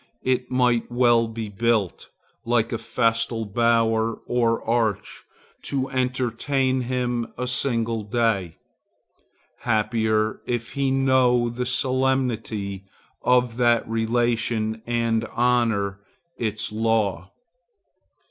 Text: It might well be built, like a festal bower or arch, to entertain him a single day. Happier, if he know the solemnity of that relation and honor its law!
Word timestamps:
It 0.23 0.49
might 0.49 0.91
well 0.91 1.27
be 1.27 1.47
built, 1.47 2.09
like 2.43 2.71
a 2.73 2.79
festal 2.79 3.45
bower 3.45 4.13
or 4.25 4.67
arch, 4.67 5.25
to 5.65 5.91
entertain 5.91 6.81
him 6.81 7.31
a 7.37 7.45
single 7.45 8.01
day. 8.01 8.55
Happier, 9.59 10.41
if 10.47 10.71
he 10.71 10.89
know 10.89 11.49
the 11.49 11.67
solemnity 11.67 12.85
of 13.21 13.57
that 13.57 13.87
relation 13.87 14.81
and 14.87 15.25
honor 15.33 15.99
its 16.35 16.71
law! 16.71 17.31